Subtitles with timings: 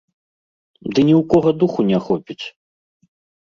[0.93, 2.39] Ды ні ў кога духу не хопіць!